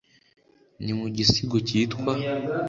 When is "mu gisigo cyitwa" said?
0.99-2.11